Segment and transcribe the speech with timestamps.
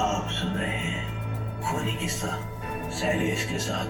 [0.00, 2.28] आप सुन रहे हैं खूनी किस्सा,
[2.90, 3.86] शैलेश के साथ।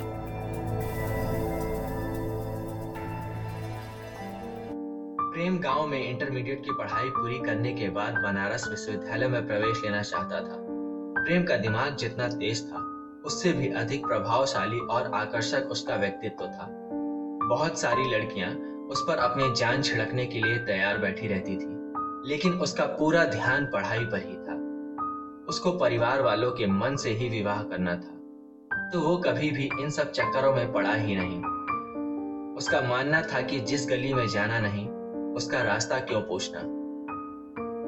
[5.33, 10.03] प्रेम गाँव में इंटरमीडिएट की पढ़ाई पूरी करने के बाद बनारस विश्वविद्यालय में प्रवेश लेना
[10.03, 10.57] चाहता था।
[11.25, 12.83] प्रेम का दिमाग जितना तेज था,
[13.27, 16.69] उससे भी अधिक प्रभावशाली और आकर्षक उसका व्यक्तित्व था।
[17.49, 18.51] बहुत सारी लड़कियाँ
[18.89, 21.69] उस पर अपने जान छिड़कने के लिए तैयार बैठी रहती थी,
[22.29, 24.60] लेकिन उसका पूरा ध्यान पढ़ाई पर ही था।
[25.51, 29.91] उसको परिवार वालों के मन से ही विवाह करना था। तो वो कभी भी इन
[29.91, 31.43] सब चक्करों में पड़ा ही नहीं।
[32.55, 34.89] उसका मानना था कि जिस गली में जाना नहीं,
[35.35, 36.61] उसका रास्ता क्यों पूछना।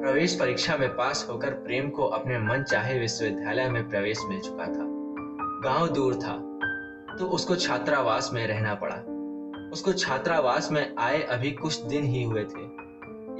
[0.01, 4.65] प्रवेश परीक्षा में पास होकर प्रेम को अपने मन चाहे विश्वविद्यालय में प्रवेश मिल चुका
[4.65, 4.85] था।
[5.63, 6.37] गाँव दूर था
[7.17, 8.95] तो उसको छात्रावास में रहना पड़ा।
[9.73, 12.63] उसको छात्रावास में आए अभी कुछ दिन ही हुए थे।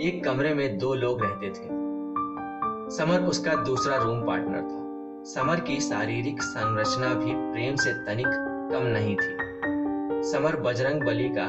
[0.08, 1.73] एक कमरे में दो लोग रहते थे।
[2.94, 4.84] समर उसका दूसरा रूम पार्टनर था।
[5.34, 8.28] समर की शारीरिक संरचना भी प्रेम से तनिक
[8.74, 9.44] कम नहीं थी।
[10.24, 11.48] समर बजरंग बली का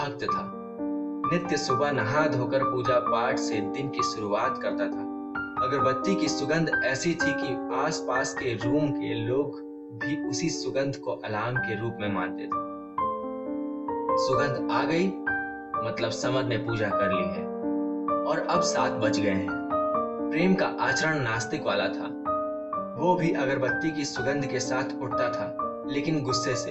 [0.00, 0.52] भक्त था।
[1.32, 5.12] नित्य सुबह नहा धोकर पूजा पाठ से दिन की शुरुआत करता था।
[5.66, 9.60] अगरबत्ती की सुगंध ऐसी थी कि आसपास के रूम के लोग
[9.94, 12.62] भी उसी सुगंध को अलार्म के रूप में मानते थे।
[14.18, 15.06] सुगंध आ गई
[15.88, 17.46] मतलब समर ने पूजा कर ली है।
[18.26, 19.61] और अब सात बज गए हैं।
[20.32, 22.06] प्रेम का आचरण नास्तिक वाला था।
[22.98, 26.70] वो भी अगरबत्ती की सुगंध के साथ उठता था, लेकिन गुस्से से।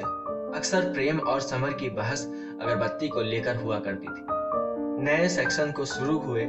[0.56, 2.26] अक्सर प्रेम और समर की बहस
[2.62, 4.26] अगरबत्ती को लेकर हुआ करती थी।
[5.04, 6.46] नए सेक्शन को शुरू हुए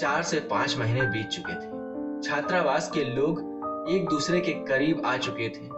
[0.00, 3.40] चार से पाँच महीने बीत चुके थे। छात्रावास के लोग
[3.90, 5.68] एक दूसरे के करीब आ चुके थे।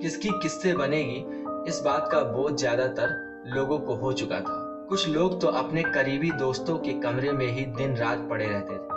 [0.00, 1.24] किसकी किससे बनेगी,
[1.68, 3.14] इस बात का बोध ज़्यादातर
[3.46, 7.64] लोगों को हो चुका था। कुछ लोग तो अपने करीबी दोस्तों के कमरे में ही
[7.66, 8.93] दिन रात पड़े रहते थे।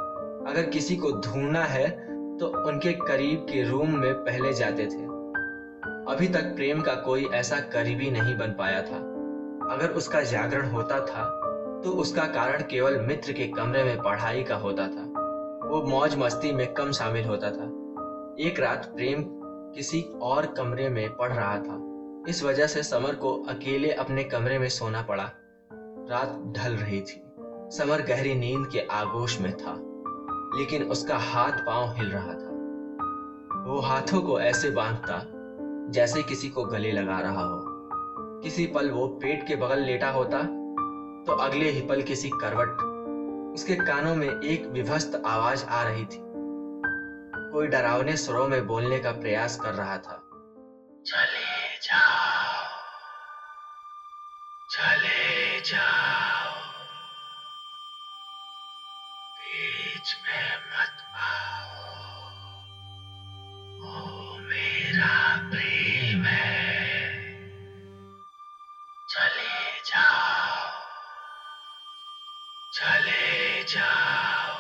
[0.48, 1.90] अगर किसी को ढूंढना है
[2.38, 5.06] तो उनके करीब के रूम में पहले जाते थे।
[6.12, 8.98] अभी तक प्रेम का कोई ऐसा करीबी नहीं बन पाया था।
[9.73, 11.24] अगर उसका जागरण होता था
[11.84, 15.03] तो उसका कारण केवल मित्र के कमरे में पढ़ाई का होता था।
[15.69, 17.66] वो मौज मस्ती में कम शामिल होता था।
[18.40, 19.24] एक रात प्रेम
[19.75, 21.78] किसी और कमरे में पढ़ रहा था।
[22.29, 25.29] इस वजह से समर को अकेले अपने कमरे में सोना पड़ा।
[26.09, 27.22] रात ढल रही थी।
[27.78, 29.75] समर गहरी नींद के आगोश में था।
[30.56, 32.47] लेकिन उसका हाथ पाँव हिल रहा था।
[33.63, 35.22] वो हाथों को ऐसे बांधता,
[35.91, 37.63] जैसे किसी को गले लगा रहा हो।
[38.44, 40.44] किसी पल वो पेट के बगल लेटा होता
[41.28, 42.69] तो अगले ही पल किसी करवट,
[43.53, 46.18] उसके कानों में एक विभस्त आवाज़ आ रही थी।
[47.52, 50.24] कोई डरावने स्वरों में बोलने का प्रयास कर रहा था।
[51.06, 52.64] चले जाओ।
[54.69, 56.47] चले जाओ।
[60.16, 61.68] में मत आओ
[63.79, 67.07] वो मेरा प्रेम है।
[69.09, 70.67] चले जाओ।
[72.73, 74.57] चले जाओ।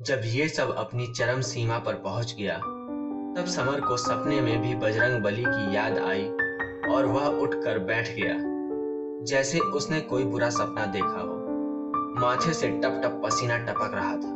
[0.00, 2.56] जब ये सब अपनी चरम सीमा पर पहुँच गया,
[3.36, 6.28] तब समर को सपने में भी बजरंग बली की याद आई
[6.94, 8.34] और वह उठकर बैठ गया,
[9.24, 11.33] जैसे उसने कोई बुरा सपना देखा हो।
[12.24, 14.32] माथे से टप टप पसीना टपक रहा था।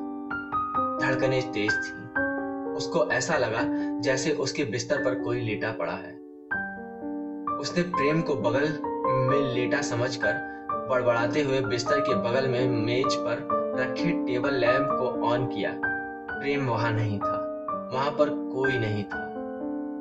[0.99, 3.61] धड़कने तेज थी। उसको ऐसा लगा
[4.01, 6.13] जैसे उसके बिस्तर पर कोई लेटा पड़ा है।
[7.59, 8.69] उसने प्रेम को बगल
[9.09, 10.33] में लेटा समझकर
[10.91, 13.49] बड़बड़ाते हुए बिस्तर के बगल में मेज पर
[13.81, 15.73] रखे टेबल लैंप को ऑन किया।
[16.31, 17.37] प्रेम वहाँ नहीं था।
[17.95, 19.25] वहाँ पर कोई नहीं था।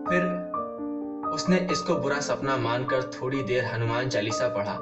[0.09, 4.77] फिर उसने इसको बुरा सपना मानकर थोड़ी देर हनुमान चालीसा पढ़ा।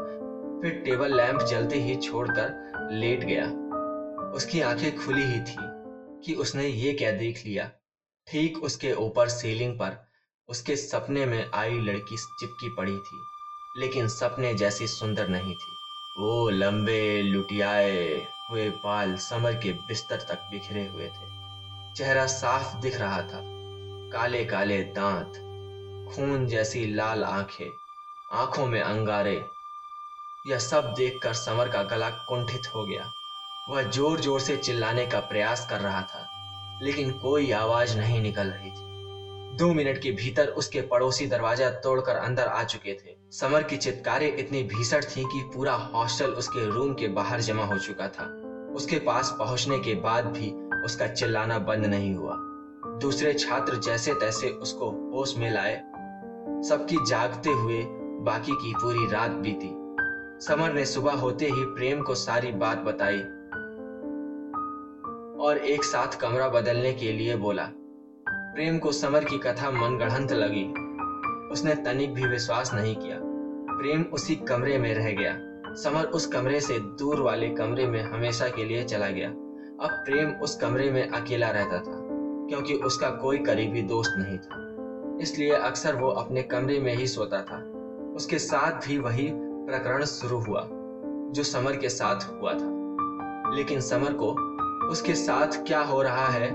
[0.62, 3.46] फिर टेबल लैंप जलते ही छोड़कर लेट गया।
[4.32, 5.56] उसकी आँखें खुली ही थी
[6.26, 7.70] कि उसने ये क्या देख लिया।
[8.28, 9.96] ठीक उसके ऊपर सीलिंग पर
[10.50, 13.22] उसके सपने में आई लड़की चिपकी पड़ी थी,
[13.78, 15.74] लेकिन सपने जैसी सुंदर नहीं थी।
[16.20, 21.34] वो लंबे, लुटियाए हुए बाल समर के बिस्तर तक बिखरे हुए थे।
[21.96, 23.42] चेहरा साफ़ दिख रहा था।
[24.14, 25.34] काले काले दांत,
[26.12, 27.70] खून जैसी लाल आँखें,
[28.32, 29.44] आँखों में अंगारे
[30.46, 33.12] यह सब देखकर समर का गला कुंठित हो गया।
[33.70, 36.28] वह ज़ोर ज़ोर से चिल्लाने का प्रयास कर रहा था,
[36.82, 42.16] लेकिन कोई आवाज़ नहीं निकल रही थी। दो मिनट के भीतर उसके पड़ोसी दरवाज़ा तोड़कर
[42.16, 46.94] अंदर आ चुके थे। समर की चित्कारें इतनी भीषण थी कि पूरा हॉस्टल उसके रूम
[46.94, 48.26] के बाहर जमा हो चुका था।
[48.76, 50.50] उसके पास पहुँचने के बाद भी
[50.86, 52.36] उसका चिल्लाना बंद नहीं हुआ।
[53.02, 55.76] दूसरे छात्र जैसे तैसे उसको होश में लाए।
[56.68, 57.82] सबकी जागते हुए
[58.24, 59.72] बाकी की पूरी रात बीती।
[60.40, 63.20] समर ने सुबह होते ही प्रेम को सारी बात बताई
[65.46, 67.70] और एक साथ कमरा बदलने के लिए बोला।
[68.30, 70.64] प्रेम को समर की कथा मनगढ़ंत लगी।
[71.52, 73.18] उसने तनिक भी विश्वास नहीं किया।
[73.78, 75.34] प्रेम उसी कमरे में रह गया।
[75.76, 80.32] समर उस कमरे से दूर वाले कमरे में हमेशा के लिए चला गया। अब प्रेम
[80.32, 82.00] उस कमरे में अकेला रहता था,
[82.50, 84.66] क्योंकि उसका कोई करीबी दोस्त नहीं था।
[85.22, 87.58] इसलिए अक्सर वो अपने कमरे में ही सोता था।
[88.16, 90.68] उसके साथ भी वही प्रकरण शुरू हुआ,
[91.32, 92.76] जो समर के साथ हुआ था।
[93.56, 94.36] लेकिन समर को,
[94.88, 96.48] उसके साथ क्या हो रहा है,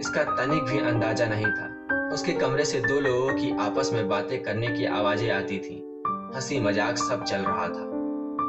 [0.00, 1.78] इसका तनिक भी अंदाज़ा नहीं था।
[2.14, 6.02] उसके कमरे से दो लोगों की आपस में बातें करने की आवाज़ें आती थी।
[6.34, 7.98] हँसी मज़ाक सब चल रहा था।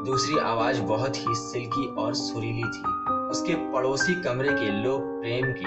[0.05, 2.83] दूसरी आवाज़ बहुत ही सिल्की और सुरीली थी।
[3.29, 5.65] उसके पड़ोसी कमरे के लोग प्रेम की,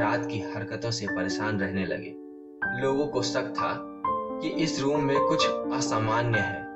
[0.00, 2.14] रात की हरकतों से परेशान रहने लगे।
[2.82, 4.02] लोगों को शक था
[4.42, 6.67] कि इस रूम में कुछ असामान्य है।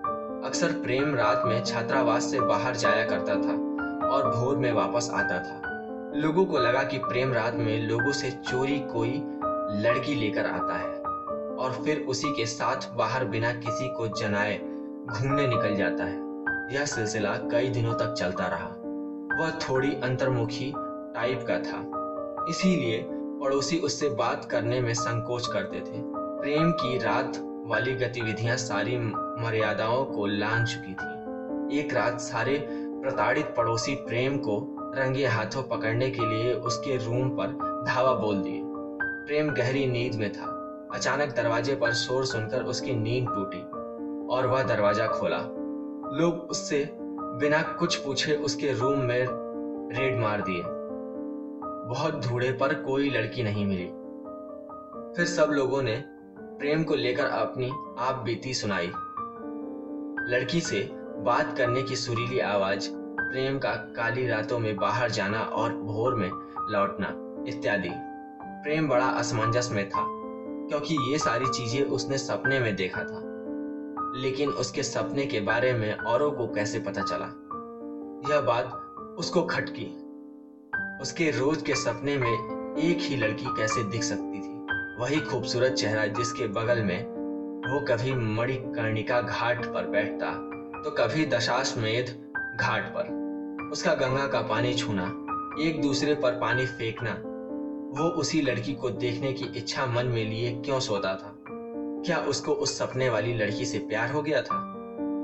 [0.45, 3.53] अक्सर प्रेम रात में छात्रावास से बाहर जाया करता था
[4.09, 5.61] और भोर में वापस आता था।
[6.15, 9.23] लोगों को लगा कि प्रेम रात में लोगों से चोरी कोई
[9.83, 11.01] लड़की लेकर आता है
[11.57, 14.59] और फिर उसी के साथ बाहर बिना किसी को जनाए
[15.07, 16.19] घूमने निकल जाता है।
[16.75, 18.69] यह सिलसिला कई दिनों तक चलता रहा।
[19.43, 20.73] वह थोड़ी अंतर्मुखी
[21.15, 21.87] टाइप का था।
[22.49, 28.97] इसीलिए पड़ोसी उससे बात करने में संकोच करते थे। प्रेम की रात वाली गतिविधियाँ सारी
[28.97, 36.11] मर्यादाओं को लांग चुकी थी। एक रात सारे प्रताड़ित पड़ोसी प्रेम को रंगे हाथों पकड़ने
[36.11, 37.47] के लिए उसके रूम पर
[37.87, 38.61] धावा बोल दिए।
[39.27, 40.47] प्रेम गहरी नींद में था।
[40.95, 43.61] अचानक दरवाजे पर शोर सुनकर उसकी नींद टूटी
[44.35, 45.39] और वह दरवाज़ा खोला।
[46.19, 49.27] लोग उससे बिना कुछ पूछे उसके रूम में
[49.97, 50.63] रेड मार दिए।
[51.89, 53.87] बहुत धूड़े पर कोई लड़की नहीं मिली।
[55.17, 56.05] फिर सब लोगों ने
[56.63, 58.87] प्रेम को लेकर अपनी आप बीती सुनाई।
[60.33, 62.89] लड़की से बात करने की सुरीली आवाज़,
[63.21, 66.31] प्रेम का काली रातों में बाहर जाना और भोर में
[66.71, 67.07] लौटना
[67.49, 67.89] इत्यादि।
[68.43, 70.05] प्रेम बड़ा असमंजस में था,
[70.69, 73.21] क्योंकि ये सारी चीज़ें उसने सपने में देखा था।
[74.17, 77.27] लेकिन उसके सपने के बारे में औरों को कैसे पता चला?
[78.31, 78.67] यह बात
[79.19, 79.87] उसको खटकी।
[81.01, 82.33] उसके रोज के सपने में
[82.79, 84.52] एक ही लड़की कैसे दिख सकती थी?
[85.01, 87.03] वही खूबसूरत चेहरा जिसके बगल में
[87.63, 90.33] वो कभी मणिकर्णिका घाट पर बैठता
[90.85, 92.07] तो कभी दशाश्वमेध
[92.61, 95.05] घाट पर। उसका गंगा का पानी छूना,
[95.61, 97.11] एक दूसरे पर पानी फेंकना,
[97.99, 101.37] वो उसी लड़की को देखने की इच्छा मन में लिए क्यों सोता था?
[102.05, 104.57] क्या उसको उस सपने वाली लड़की से प्यार हो गया था?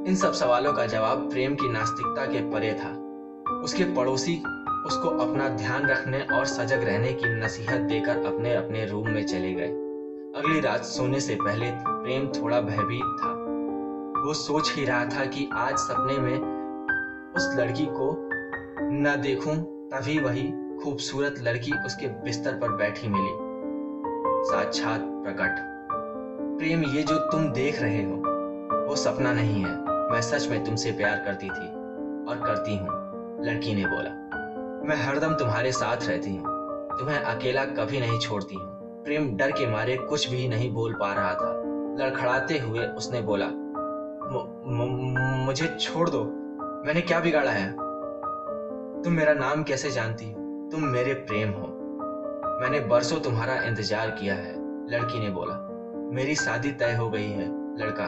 [0.09, 2.91] इन सब सवालों का जवाब प्रेम की नास्तिकता के परे था।
[3.65, 4.43] उसके पड़ोसी
[4.89, 9.53] उसको अपना ध्यान रखने और सजग रहने की नसीहत देकर अपने अपने रूम में चले
[9.53, 9.69] गए।
[10.37, 13.33] अगली रात सोने से पहले प्रेम थोड़ा भयभीत था।
[14.23, 18.11] वो सोच ही रहा था कि आज सपने में उस लड़की को
[18.83, 19.55] न देखूँ,
[19.89, 20.49] तभी वही
[20.83, 23.31] खूबसूरत लड़की उसके बिस्तर पर बैठी मिली।
[24.45, 25.59] साक्षात प्रकट।
[26.59, 28.15] प्रेम, ये जो तुम देख रहे हो,
[28.89, 29.77] वो सपना नहीं है।
[30.13, 31.69] मैं सच में तुमसे प्यार करती थी
[32.31, 32.89] और करती हूँ,
[33.45, 34.28] लड़की ने बोला।
[34.79, 36.57] मैं हरदम तुम्हारे साथ रहती हूँ।
[36.99, 41.13] तुम्हें अकेला कभी नहीं छोड़ती हूँ। प्रेम डर के मारे कुछ भी नहीं बोल पा
[41.13, 41.53] रहा था।
[41.99, 43.47] लड़खड़ाते हुए उसने बोला
[45.47, 46.23] मुझे छोड़ दो।
[46.87, 47.71] मैंने क्या बिगाड़ा है?
[49.03, 50.69] तुम मेरा नाम कैसे जानती हो?
[50.73, 51.67] तुम मेरे प्रेम हो।
[52.61, 54.53] मैंने बरसों तुम्हारा इंतज़ार किया है।
[54.91, 55.55] लड़की ने बोला,
[56.13, 57.47] मेरी शादी तय हो गई है,
[57.79, 58.05] लड़का।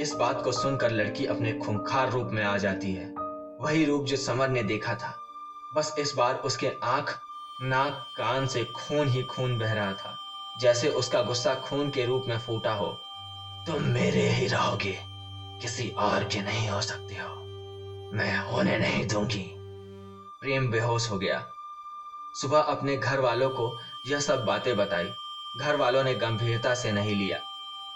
[0.00, 3.12] इस बात को सुनकर लड़की अपने खूंखार रूप में आ जाती है।
[3.60, 5.14] वही रूप जो समर ने देखा था।
[5.74, 7.18] बस इस बार उसके आँख,
[7.62, 10.16] नाक, कान से खून ही खून बह रहा था,
[10.60, 12.98] जैसे उसका गुस्सा खून के रूप में फूटा हो।
[13.66, 14.98] तुम मेरे ही रहोगे,
[15.62, 17.34] किसी और के नहीं हो सकते हो।
[18.12, 19.54] मैं होने नहीं दूँगी।
[20.40, 21.46] प्रेम बेहोश हो गया।
[22.34, 25.10] सुबह अपने घर वालों को यह सब बातें बताई।
[25.58, 27.38] घर वालों ने गंभीरता से नहीं लिया।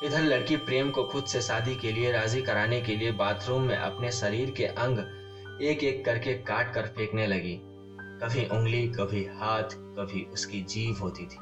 [0.02, 3.76] इधर लड़की प्रेम को खुद से शादी के लिए राज़ी कराने के लिए बाथरूम में
[3.76, 4.98] अपने शरीर के अंग
[5.62, 7.60] एक एक करके काट कर फेंकने लगी।
[8.00, 11.36] कभी उंगली, कभी हाथ, कभी उसकी जीव होती थी।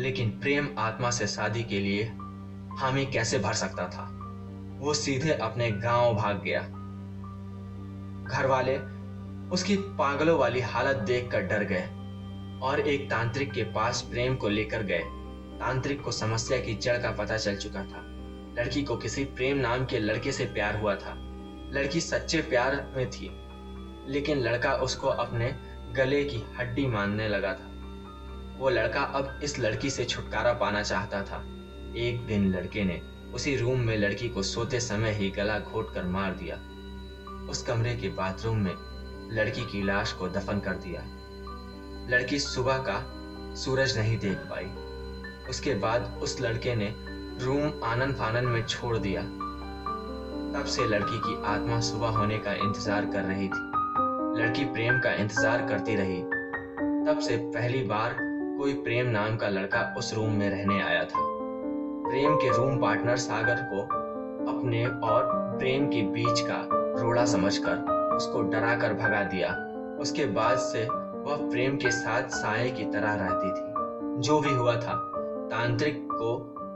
[0.00, 2.04] लेकिन प्रेम आत्मा से शादी के लिए
[2.78, 4.16] हामी कैसे भर सकता था?
[4.80, 6.60] वो सीधे अपने गाँव भाग गया।
[8.24, 8.78] घर वाले
[9.50, 11.84] उसकी पागलों वाली हालत देखकर डर गए
[12.62, 15.02] और एक तांत्रिक के पास प्रेम को लेकर गए।
[15.60, 18.06] तांत्रिक को समस्या की जड़ का पता चल चुका था।
[18.58, 21.14] लड़की को किसी प्रेम नाम के लड़के से प्यार हुआ था।
[21.72, 23.39] लड़की सच्चे प्यार में थी।
[24.08, 25.54] लेकिन लड़का उसको अपने
[25.92, 27.68] गले की हड्डी मानने लगा था।
[28.58, 31.44] वो लड़का अब इस लड़की से छुटकारा पाना चाहता था।
[31.96, 33.00] एक दिन लड़के ने
[33.34, 36.56] उसी रूम में लड़की को सोते समय ही गला घोट कर मार दिया।
[37.50, 38.74] उस कमरे के बाथरूम में
[39.32, 41.02] लड़की की लाश को दफन कर दिया।
[42.10, 43.02] लड़की सुबह का
[43.54, 44.70] सूरज नहीं देख पाई।
[45.50, 46.94] उसके बाद उस लड़के ने
[47.44, 49.22] रूम आनंद फानन में छोड़ दिया।
[50.52, 53.69] तब से लड़की की आत्मा सुबह होने का इंतज़ार कर रही थी।
[54.40, 56.22] लड़की प्रेम का इंतज़ार करती रही।
[57.06, 58.16] तब से पहली बार
[58.58, 61.24] कोई प्रेम नाम का लड़का उस रूम में रहने आया था।
[62.08, 63.82] प्रेम के रूम पार्टनर सागर को
[64.52, 65.26] अपने और
[65.58, 66.62] प्रेम के बीच का
[67.02, 67.76] रोड़ा समझकर
[68.16, 69.50] उसको डरा कर भगा दिया।
[70.00, 74.76] उसके बाद से वह प्रेम के साथ साय की तरह रहती थी। जो भी हुआ
[74.76, 74.94] था,
[75.50, 76.32] तांत्रिक को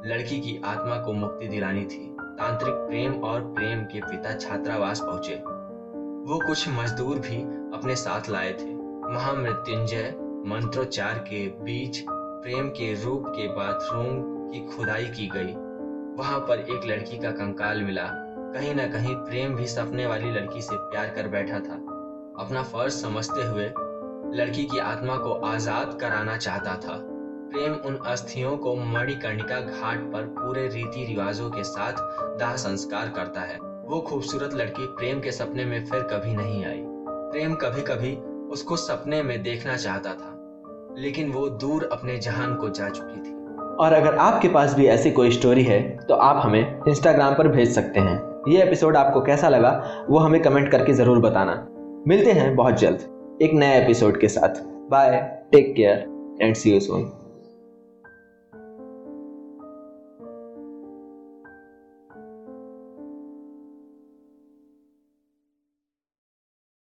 [0.07, 5.54] लड़की की आत्मा को मुक्ति दिलानी थी। तांत्रिक प्रेम और प्रेम के पिता छात्रावास पहुँचे।
[6.25, 7.37] वो कुछ मजदूर भी
[7.77, 8.73] अपने साथ लाए थे।
[9.15, 10.15] महामृत्युंजय
[10.47, 15.53] मंत्रोच्चार के बीच, प्रेम के रूप के बाथरूम की खुदाई की गई।
[16.19, 18.07] वहाँ पर एक लड़की का कंकाल मिला।
[18.55, 21.75] कहीं ना कहीं प्रेम भी सपने वाली लड़की से प्यार कर बैठा था।
[22.45, 23.67] अपना फ़र्ज़ समझते हुए
[24.39, 26.99] लड़की की आत्मा को आज़ाद कराना चाहता था।
[27.53, 31.93] प्रेम उन अस्थियों को मणिकर्णिका घाट पर पूरे रीति रिवाजों के साथ
[32.39, 36.81] दाह संस्कार करता है। वो खूबसूरत लड़की प्रेम के सपने में फिर कभी नहीं आई।
[37.07, 38.15] प्रेम कभी कभी
[38.53, 40.31] उसको सपने में देखना चाहता था,
[40.99, 43.35] लेकिन वो दूर अपने जहान को जा चुकी थी।
[43.77, 47.75] और अगर आपके पास भी ऐसी कोई स्टोरी है तो आप हमें इंस्टाग्राम पर भेज
[47.75, 48.17] सकते हैं।
[48.49, 51.55] ये एपिसोड आपको कैसा लगा, वो हमें कमेंट करके ज़रूर बताना।
[52.09, 55.21] मिलते हैं बहुत जल्द एक नए एपिसोड के साथ। Bye
[55.53, 56.07] take care
[56.43, 57.11] and see you soon